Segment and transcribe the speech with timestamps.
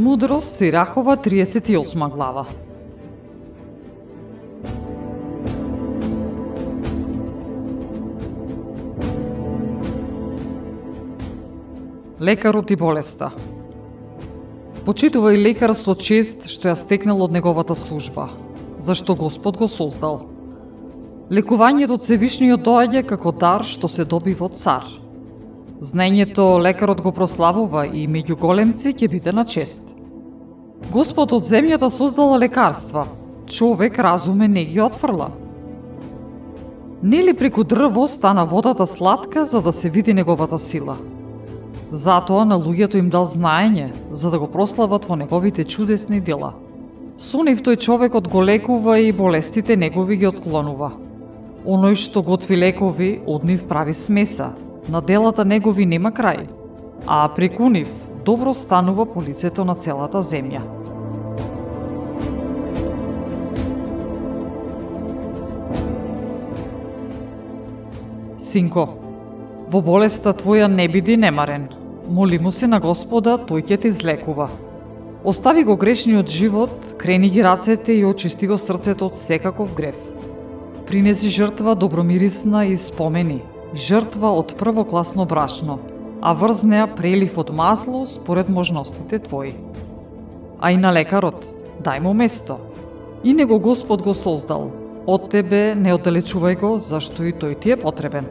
[0.00, 2.46] Мудрост Сирахова 38 глава.
[12.20, 13.28] Лекарот и болеста.
[14.86, 18.30] Почитувај лекар со чест што ја стекнал од неговата служба,
[18.80, 20.24] зашто Господ го создал.
[21.28, 24.88] Лекувањето од Севишниот доаѓа како дар што се добива од цар–
[25.80, 29.94] Знаењето лекарот го прославува и меѓу големци ќе биде на чест.
[30.92, 33.06] Господ од земјата создала лекарства,
[33.48, 35.30] човек разуме не ги отфрла.
[37.02, 40.98] Нели преку дрво стана водата сладка за да се види неговата сила?
[41.90, 46.52] Затоа на луѓето им дал знаење, за да го прослават во неговите чудесни дела.
[47.16, 50.92] Со нив тој човекот го лекува и болестите негови ги отклонува.
[51.64, 54.52] Оној што готви лекови, од нив прави смеса,
[54.90, 56.48] на делата негови нема крај,
[57.06, 57.88] а преку нив
[58.24, 60.62] добро станува по лицето на целата земја.
[68.38, 68.88] Синко,
[69.70, 71.68] во болеста твоја не биди немарен.
[72.10, 74.48] Моли му се на Господа, тој ќе те излекува.
[75.22, 79.96] Остави го грешниот живот, крени ги рацете и очисти го срцето од секаков грев.
[80.86, 83.42] Принеси жртва добромирисна и спомени–
[83.74, 85.78] жртва од првокласно брашно,
[86.20, 89.54] а врз неа прелив од масло според можностите твои.
[90.60, 91.46] А и на лекарот,
[91.82, 92.58] дај му место.
[93.24, 94.70] И него Господ го создал.
[95.06, 98.26] Од тебе не оддалечувај го, зашто и тој ти е потребен.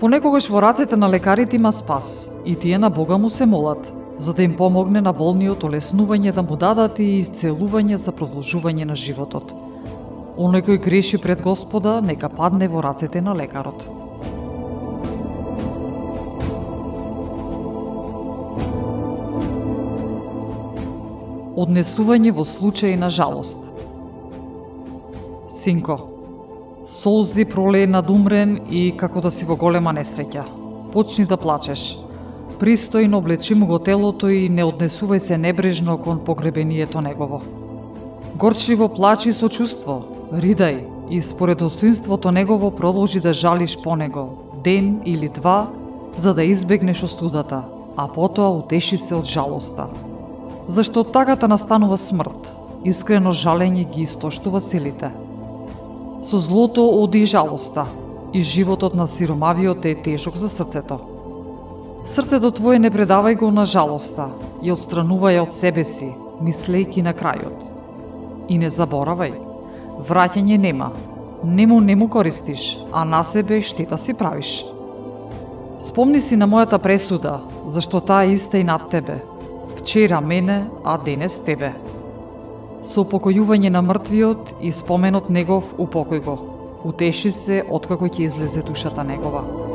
[0.00, 4.34] Понекогаш во рацете на лекарите има спас, и тие на Бога му се молат, за
[4.34, 9.67] да им помогне на болниот олеснување да му дадат и исцелување за продолжување на животот.
[10.38, 13.88] Оној кој греши пред Господа, нека падне во рацете на лекарот.
[21.58, 23.70] однесување во случај на жалост.
[25.50, 25.98] Синко,
[26.86, 30.44] солзи пролее над умрен и како да си во голема несреќа.
[30.92, 31.98] Почни да плачеш.
[32.58, 37.42] Пристојно облечи му го телото и не однесувај се небрежно кон погребението негово.
[38.38, 44.28] Горчливо плачи со чувство, ридај и според достоинството негово продолжи да жалиш по него,
[44.64, 45.70] ден или два,
[46.16, 47.62] за да избегнеш остудата,
[47.96, 49.88] а потоа утеши се од жалоста
[50.68, 52.50] зашто од тагата настанува смрт,
[52.84, 55.10] искрено жалење ги истоштува силите.
[56.22, 57.86] Со злото оди и жалоста,
[58.32, 61.00] и животот на сиромавиот е тежок за срцето.
[62.04, 64.28] Срцето твое не предавај го на жалоста
[64.62, 66.12] и отстранувај од себе си,
[66.44, 67.77] мислејки на крајот.
[68.48, 69.34] И не заборавај,
[70.08, 70.92] враќање нема,
[71.44, 74.64] нему не му користиш, а на себе штета си правиш.
[75.80, 79.20] Спомни си на мојата пресуда, зашто таа иста и над тебе,
[79.76, 81.74] вчера мене, а денес тебе.
[82.82, 86.38] Со упокојување на мртвиот и споменот негов упокој го.
[86.84, 89.67] Утеши се откако ќе излезе душата негова.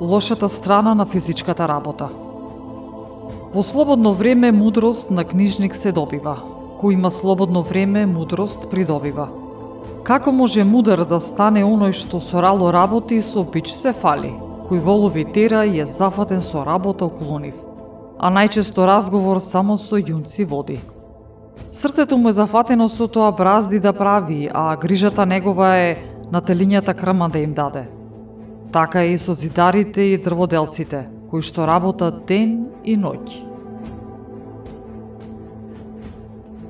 [0.00, 2.08] Лошата страна на физичката работа.
[3.54, 6.36] Во слободно време мудрост на книжник се добива.
[6.78, 9.26] Кој има слободно време, мудрост придобива.
[10.06, 14.30] Како може мудар да стане оној што со рало работи и со пич се фали,
[14.70, 17.58] кој волови тера и е зафатен со работа околу нив,
[18.22, 20.78] а најчесто разговор само со јунци води.
[21.72, 25.96] Срцето му е зафатено со тоа бразди да прави, а грижата негова е
[26.30, 27.97] на телињата крма да им даде.
[28.72, 33.48] Така и со зидарите и дрводелците, кои што работат ден и ноќ.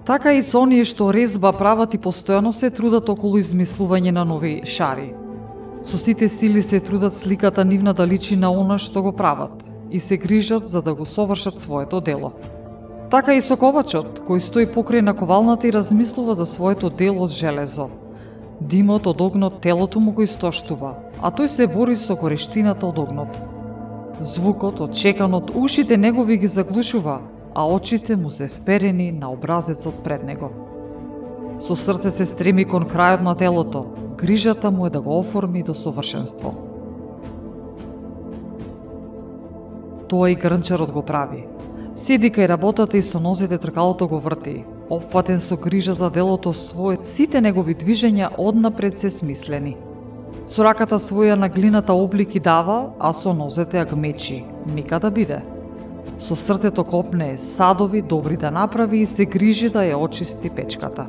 [0.07, 4.63] Така и со оние што резба прават и постојано се трудат околу измислување на нови
[4.65, 5.11] шари.
[5.83, 10.01] Со сите сили се трудат сликата нивна да личи на она што го прават и
[10.01, 12.33] се грижат за да го совршат своето дело.
[13.11, 17.91] Така и со ковачот, кој стои покрај наковалната и размислува за своето дело од железо.
[18.61, 23.39] Димот од огнот телото му го истоштува, а тој се бори со горештината од огнот.
[24.21, 27.21] Звукот од чеканот ушите негови ги заглушува,
[27.55, 30.51] а очите му се вперени на образецот пред него.
[31.61, 33.87] Со срце се стреми кон крајот на телото.
[34.19, 36.55] Грижата му е да го оформи до совршенство.
[40.09, 41.47] Тоа и грнчарот го прави.
[41.95, 44.65] Седи кај работата и со нозете тркалото го врти.
[44.91, 49.77] Опфатен со грижа за делото својот, сите негови движења однапред се смислени.
[50.49, 54.45] Со раката своја на глината облики дава, а со нозете ја гмечи.
[54.75, 55.43] Нека да биде.
[56.19, 61.05] Со срцето копне садови добри да направи и се грижи да ја очисти печката.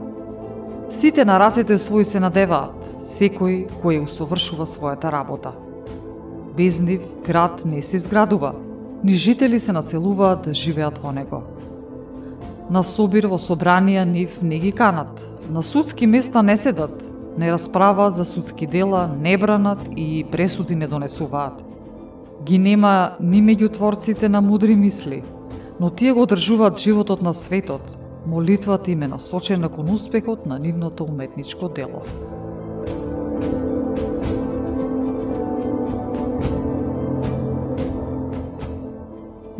[0.90, 5.54] Сите на рацете своји се надеваат, секој кој усовршува својата работа.
[6.58, 8.56] Без нив град не се изградува,
[9.04, 11.44] ни жители се населуваат да живеат во него.
[12.70, 17.02] На собир во собранија нив не ги канат, на судски места не седат,
[17.38, 21.64] не расправаат за судски дела, не бранат и пресуди не донесуваат.
[22.46, 25.24] Ги нема ни меѓу творците на мудри мисли,
[25.80, 31.04] но тие го одржуваат животот на светот, молитвата им е насочена кон успехот на нивното
[31.04, 32.04] уметничко дело.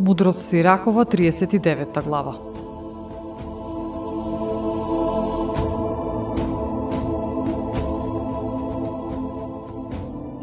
[0.00, 2.49] Мудрот Сиракова, 39 глава.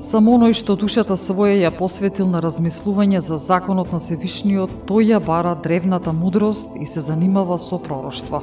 [0.07, 5.18] Само оној што душата своја ја посветил на размислување за законот на Севишниот, тој ја
[5.19, 8.39] бара древната мудрост и се занимава со пророштва.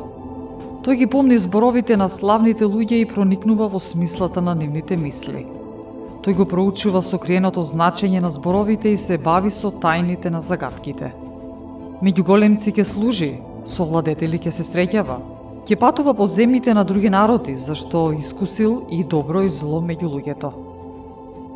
[0.84, 5.46] Тој ги помни зборовите на славните луѓе и проникнува во смислата на нивните мисли.
[6.26, 11.14] Тој го проучува сокриеното значење на зборовите и се бави со тајните на загадките.
[12.04, 13.30] Меѓу големци ќе служи,
[13.64, 15.16] со владетели ќе се среќава,
[15.64, 20.73] ќе патува по земите на други народи, зашто искусил и добро и зло меѓу луѓето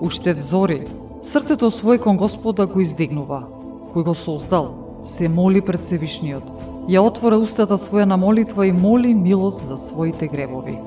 [0.01, 0.87] уште взори,
[1.23, 3.43] срцето свој кон Господа го издигнува,
[3.95, 6.45] кој го создал, се моли пред Севишниот,
[6.89, 10.79] ја отвора устата своја на молитва и моли милост за своите гребови.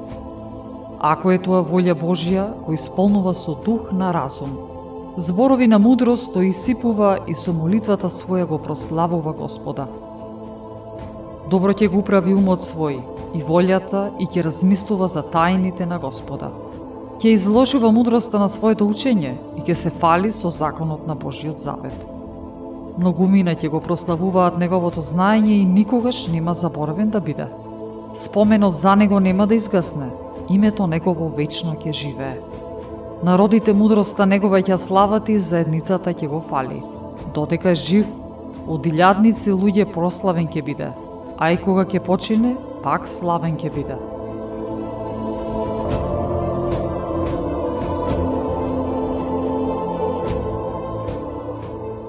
[1.00, 4.56] Ако е тоа волја Божја, кој исполнува со дух на разум,
[5.18, 9.88] зборови на мудрост тој сипува и со молитвата своја го прославува Господа.
[11.50, 13.02] Добро ќе го управи умот свој
[13.36, 16.52] и волјата и ќе размислува за тајните на Господа
[17.22, 21.94] ќе изложува мудроста на своето учење и ќе се фали со законот на Божиот завет.
[22.98, 27.46] Многумина ќе го прославуваат неговото знаење и никогаш нема заборавен да биде.
[28.18, 30.08] Споменот за него нема да изгасне,
[30.50, 32.40] името негово вечно ќе живее.
[33.24, 36.82] Народите мудроста негова ќе слават и заедницата ќе го фали.
[37.36, 38.08] Додека жив,
[38.66, 40.90] од илјадници луѓе прославен ќе биде,
[41.38, 44.00] а и кога ќе почине, пак славен ќе биде.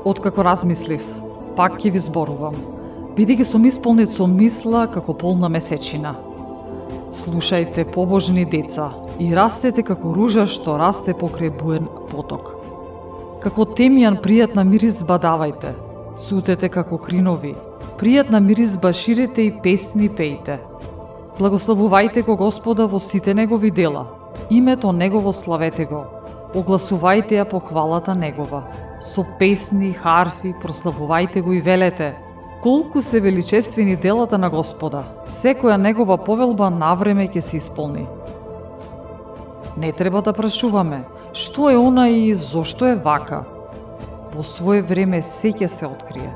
[0.05, 1.03] Откако размислив,
[1.55, 2.57] пак ќе ви зборувам,
[3.15, 6.17] бидејќи сум исполнет со мисла како полна месечина.
[7.15, 8.89] Слушајте, побожни деца,
[9.23, 12.51] и растете како ружа што расте покрај буен поток.
[13.47, 15.77] Како темјан пријатна мирис бадавајте,
[16.19, 17.55] сутете како кринови,
[18.01, 20.59] пријатна миризба баширете и песни пејте.
[21.39, 24.09] Благословувајте го Господа во сите негови дела,
[24.51, 26.07] името Негово славете го,
[26.55, 28.67] огласувајте ја похвалата Негова
[29.03, 32.15] со песни, харфи, прославувајте го и велете.
[32.63, 38.07] Колку се величествени делата на Господа, секоја негова повелба навреме ќе се исполни.
[39.77, 41.03] Не треба да прашуваме,
[41.35, 43.43] што е она и зошто е вака.
[44.31, 46.31] Во свое време се ќе се открие.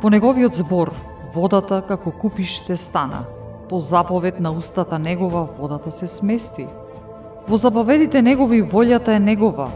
[0.00, 0.94] По неговиот збор,
[1.34, 3.26] водата како купиште стана.
[3.68, 6.66] По заповед на устата негова, водата се смести.
[7.48, 9.68] Во заповедите негови волјата е негова,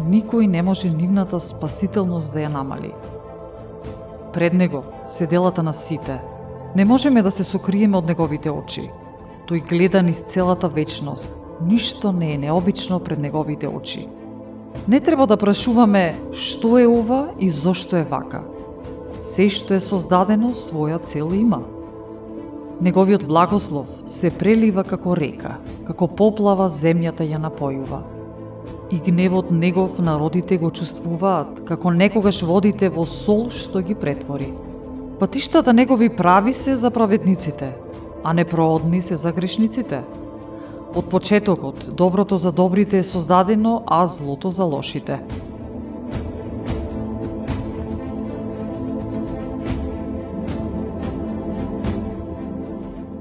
[0.00, 2.92] никој не може нивната спасителност да ја намали.
[4.32, 6.20] Пред него се делата на сите.
[6.76, 8.90] Не можеме да се сокриеме од неговите очи.
[9.46, 11.36] Тој гледа низ целата вечност.
[11.60, 14.08] Ништо не е необично пред неговите очи.
[14.88, 18.42] Не треба да прашуваме што е ова и зошто е вака.
[19.16, 21.60] Се што е создадено своја цел има.
[22.80, 28.21] Неговиот благослов се прелива како река, како поплава земјата ја напојува
[28.92, 34.50] и гневот негов народите го чувствуваат, како некогаш водите во сол што ги претвори.
[35.16, 37.72] Патиштата негови прави се за праведниците,
[38.24, 40.02] а непроодни се за грешниците.
[40.94, 45.20] Од почетокот, доброто за добрите е создадено, а злото за лошите.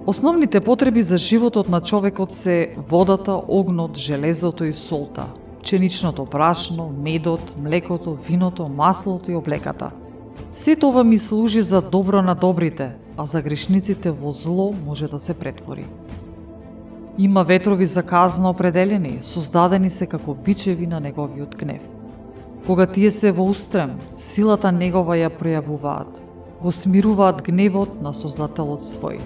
[0.06, 5.26] Основните потреби за животот на човекот се водата, огнот, железото и солта–
[5.62, 9.92] пченичното прашно, медот, млекото, виното, маслото и облеката.
[10.52, 15.20] Сето ова ми служи за добро на добрите, а за грешниците во зло може да
[15.20, 15.86] се претвори.
[17.18, 21.82] Има ветрови за казна определени, создадени се како бичеви на неговиот гнев.
[22.66, 26.22] Кога тие се во устрем, силата негова ја пројавуваат,
[26.62, 29.20] го смируваат гневот на Создателот свој.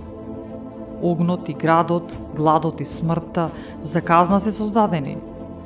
[1.04, 3.50] Огнот и градот, гладот и смртта
[3.82, 5.18] за казна се создадени.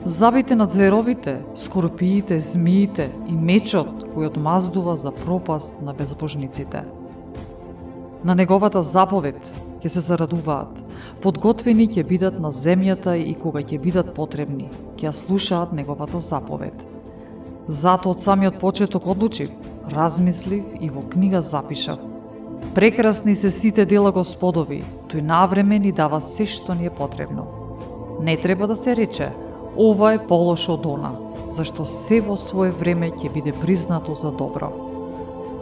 [0.06, 6.86] Забите на зверовите, скорпиите, змиите и мечот кој одмаздува за пропаст на безбожниците.
[8.24, 9.36] На неговата заповед
[9.84, 10.72] ќе се зарадуваат,
[11.20, 16.80] подготвени ќе бидат на земјата и кога ќе бидат потребни, ќе ја слушаат неговата заповед.
[17.68, 19.52] Зато од самиот почеток одлучив,
[19.92, 22.00] размислив и во книга запишав.
[22.74, 24.80] Прекрасни се сите дела Господови,
[25.12, 27.48] тој навреме ни дава се што ни е потребно.
[28.24, 29.32] Не треба да се рече,
[29.80, 31.14] ова е полошо од она,
[31.48, 34.68] зашто се во свое време ќе биде признато за добро.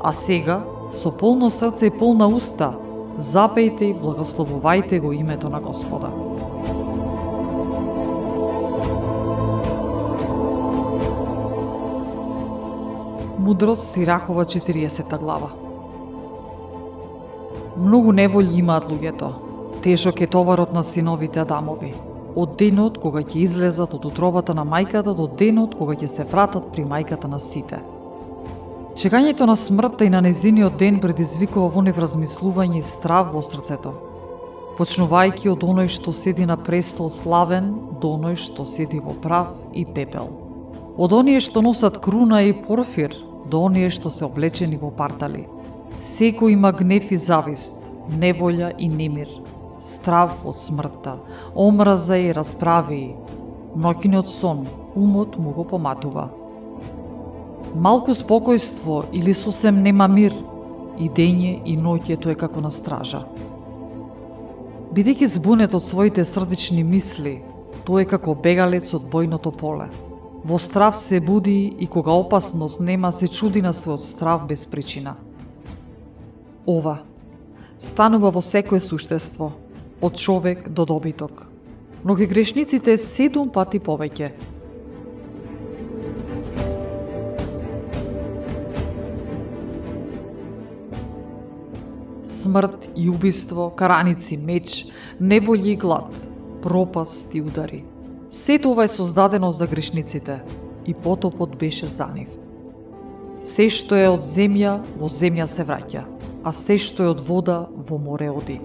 [0.02, 2.74] А сега, со полно срце и полна уста,
[3.18, 6.10] запејте и благословувајте го името на Господа.
[13.38, 15.54] Мудрост Сирахова 40 глава
[17.78, 19.32] Многу неволји имаат луѓето.
[19.82, 21.94] Тежок е товарот на синовите Адамови.
[22.38, 26.68] Од денот кога ќе излезат од утробата на мајката до денот кога ќе се вратат
[26.74, 27.80] при мајката на сите.
[28.94, 33.96] Чекањето на смртта и на незиниот ден предизвикува во нив размислување и страв во срцето.
[34.78, 39.86] Почнувајќи од оној што седи на престол славен до оној што седи во прав и
[39.86, 40.30] пепел.
[40.98, 43.18] Од оние што носат круна и порфир
[43.50, 45.48] до оние што се облечени во партали.
[45.98, 47.82] Секој има гнев и завист,
[48.14, 49.30] неволја и немир,
[49.80, 51.18] страв од смртта,
[51.56, 53.16] омраза и расправи,
[53.78, 54.66] ноќниот сон,
[54.96, 56.30] умот му го поматува.
[57.76, 60.34] Малку спокојство или сосем нема мир,
[60.98, 63.22] и дење и ноќе тој како на стража.
[64.94, 67.38] Бидејќи збунет од своите срдечни мисли,
[67.86, 69.92] тој е како бегалец од бојното поле.
[70.48, 75.16] Во страв се буди и кога опасност нема се чуди на својот страв без причина–
[76.68, 77.00] ова.
[77.78, 79.54] Станува во секое суштество,
[80.02, 81.46] од човек до добиток.
[82.06, 84.32] Но ги грешниците седум пати повеќе.
[92.24, 94.86] Смрт и убиство, караници, меч,
[95.22, 96.28] неволји, и глад,
[96.62, 97.84] пропаст и удари.
[98.30, 100.42] Сето ова е создадено за грешниците
[100.86, 102.30] и потопот беше за нив.
[103.42, 107.66] Се што е од земја, во земја се враќа а се што е од вода
[107.68, 108.62] во море оди.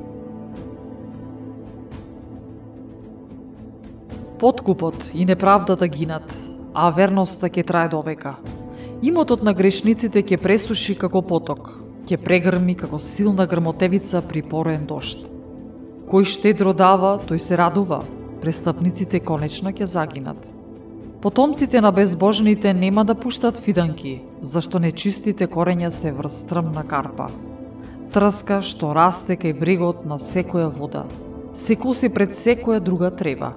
[4.42, 6.26] Подкупот и неправдата гинат,
[6.74, 8.34] а верноста ќе трае до века.
[9.02, 11.70] Имотот на грешниците ќе пресуши како поток,
[12.10, 15.22] ќе прегрми како силна грмотевица при пороен дошт.
[16.10, 18.02] Кој штедро дава, тој се радува,
[18.42, 20.50] престапниците конечно ќе загинат.
[21.22, 27.30] Потомците на безбожните нема да пуштат фиданки, зашто нечистите корења се врз стрмна карпа
[28.12, 31.06] трска што расте кај брегот на секоја вода.
[31.56, 33.54] Се коси пред секоја друга треба.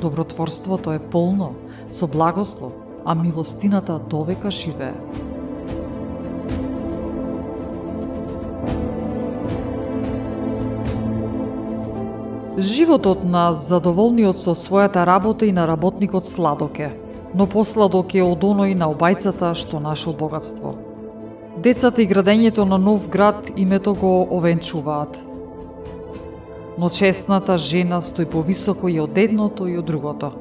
[0.00, 1.54] Добротворството е полно,
[1.88, 2.72] со благослов,
[3.04, 4.94] а милостината довека живее.
[12.58, 16.92] Животот на задоволниот со својата работа и на работникот сладок е,
[17.34, 20.76] но посладок е од оној на обајцата што нашол богатство.
[21.64, 25.31] Децата и градењето на нов град името го овенчуваат.
[26.78, 30.32] Но честната жена стои повисоко и од едното и од другото.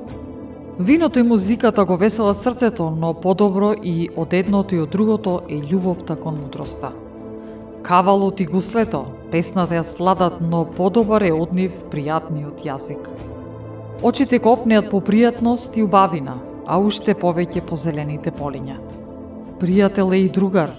[0.79, 5.59] Виното и музиката го веселат срцето, но подобро и од едното и од другото е
[5.59, 6.91] љубовта кон мудроста.
[7.83, 13.09] Кавалот и гуслето, песната ја сладат, но подобар е од нив пријатниот јазик.
[14.03, 18.79] Очите копнеат по пријатност и убавина, а уште повеќе по зелените полиња.
[19.59, 20.71] Пријател и другар,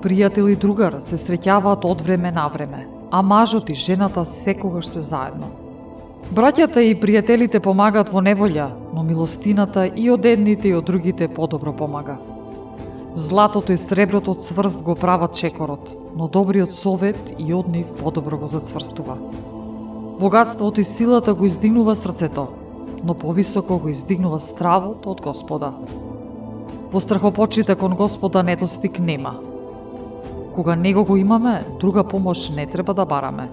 [0.00, 5.00] Пријател и другар се среќаваат од време на време, а мажот и жената секогаш се
[5.00, 5.50] заедно.
[6.30, 11.72] Браќата и пријателите помагаат во неволја, но милостината и од едните и од другите подобро
[11.72, 12.20] помага.
[13.14, 18.38] Златото и среброто од сврст го прават чекорот, но добриот совет и од нив подобро
[18.38, 19.18] го зацврстува.
[20.20, 22.46] Богатството и силата го издигнува срцето,
[23.04, 25.72] но повисоко го издигнува стравот од Господа.
[26.92, 29.40] Во страхопочите кон Господа недостиг нема,
[30.54, 33.50] Кога него го имаме, друга помош не треба да бараме.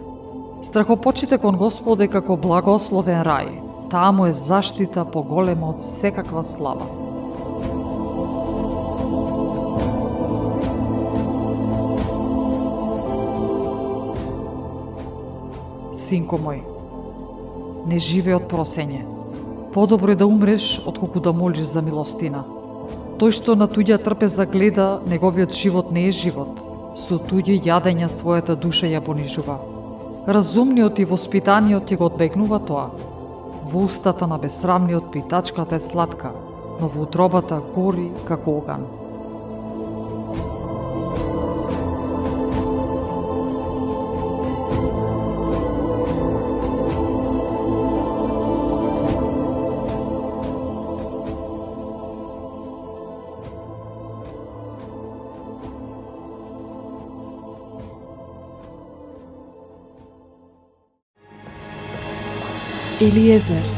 [0.61, 3.49] Страхопочите кон Господе како благословен рај.
[3.89, 6.87] Таа му е заштита поголема од секаква слава.
[15.93, 16.63] Синко мој,
[17.85, 19.05] не живе од просење.
[19.73, 22.43] Подобро е да умреш, отколку да молиш за милостина.
[23.21, 26.66] Тој што на туѓа трпеза гледа, неговиот живот не е живот.
[26.97, 29.59] Со туѓи јадења својата душа ја понижува.
[30.27, 32.87] Разумниот и воспитаниот ќе го одбегнува тоа.
[33.69, 36.31] Во устата на бесрамниот питачката е сладка,
[36.81, 38.87] но во утробата гори како оган.
[62.99, 63.76] Елиезер